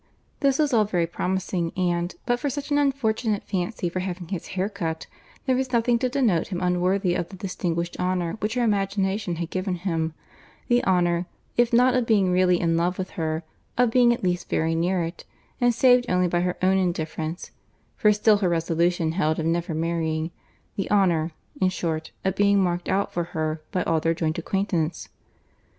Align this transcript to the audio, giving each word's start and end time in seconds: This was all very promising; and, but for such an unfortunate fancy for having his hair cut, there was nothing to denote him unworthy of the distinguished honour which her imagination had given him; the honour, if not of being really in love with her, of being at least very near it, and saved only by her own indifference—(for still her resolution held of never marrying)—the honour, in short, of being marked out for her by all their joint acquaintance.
This 0.39 0.57
was 0.57 0.73
all 0.73 0.83
very 0.83 1.05
promising; 1.05 1.71
and, 1.77 2.15
but 2.25 2.39
for 2.39 2.49
such 2.49 2.71
an 2.71 2.79
unfortunate 2.79 3.43
fancy 3.43 3.87
for 3.87 3.99
having 3.99 4.29
his 4.29 4.47
hair 4.57 4.67
cut, 4.67 5.05
there 5.45 5.55
was 5.55 5.71
nothing 5.71 5.99
to 5.99 6.09
denote 6.09 6.47
him 6.47 6.59
unworthy 6.59 7.13
of 7.13 7.29
the 7.29 7.35
distinguished 7.35 7.99
honour 7.99 8.31
which 8.39 8.55
her 8.55 8.63
imagination 8.63 9.35
had 9.35 9.51
given 9.51 9.75
him; 9.75 10.15
the 10.69 10.83
honour, 10.85 11.27
if 11.55 11.71
not 11.71 11.93
of 11.93 12.07
being 12.07 12.31
really 12.31 12.59
in 12.59 12.75
love 12.77 12.97
with 12.97 13.11
her, 13.11 13.43
of 13.77 13.91
being 13.91 14.11
at 14.11 14.23
least 14.23 14.49
very 14.49 14.73
near 14.73 15.03
it, 15.03 15.23
and 15.61 15.71
saved 15.75 16.07
only 16.09 16.27
by 16.27 16.39
her 16.41 16.57
own 16.63 16.79
indifference—(for 16.79 18.11
still 18.11 18.37
her 18.37 18.49
resolution 18.49 19.11
held 19.11 19.37
of 19.37 19.45
never 19.45 19.75
marrying)—the 19.75 20.89
honour, 20.89 21.31
in 21.61 21.69
short, 21.69 22.09
of 22.25 22.35
being 22.35 22.57
marked 22.57 22.89
out 22.89 23.13
for 23.13 23.23
her 23.35 23.61
by 23.71 23.83
all 23.83 23.99
their 23.99 24.15
joint 24.15 24.39
acquaintance. 24.39 25.09